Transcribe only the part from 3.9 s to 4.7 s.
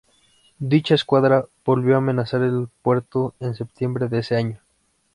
de ese año.